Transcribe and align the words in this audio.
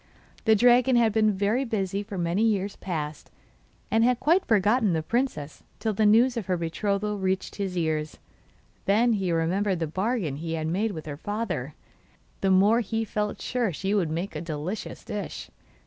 The 0.45 0.55
dragon 0.55 0.95
had 0.95 1.13
been 1.13 1.31
very 1.31 1.63
busy 1.63 2.01
for 2.01 2.17
many 2.17 2.41
years 2.41 2.75
past, 2.75 3.29
and 3.91 4.03
had 4.03 4.19
quite 4.19 4.43
forgotten 4.47 4.93
the 4.93 5.03
princess 5.03 5.61
till 5.77 5.93
the 5.93 6.07
news 6.07 6.35
of 6.35 6.47
her 6.47 6.57
betrothal 6.57 7.19
reached 7.19 7.57
his 7.57 7.77
ears. 7.77 8.17
Then 8.85 9.13
he 9.13 9.31
remembered 9.31 9.77
the 9.77 9.85
bargain 9.85 10.37
he 10.37 10.53
had 10.53 10.65
made 10.65 10.93
with 10.93 11.05
her 11.05 11.17
father; 11.17 11.63
and 11.63 11.73
the 12.41 12.49
more 12.49 12.79
he 12.79 13.03
heard 13.03 13.03
of 13.03 13.03
Muffette 13.03 13.11
the 13.11 13.19
more 13.19 13.29
he 13.29 13.29
felt 13.33 13.41
sure 13.43 13.71
she 13.73 13.93
would 13.93 14.09
make 14.09 14.35
a 14.35 14.41
delicious 14.41 15.03
dish. 15.03 15.51